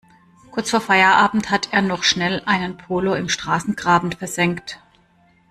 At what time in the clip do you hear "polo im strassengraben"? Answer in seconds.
2.75-4.11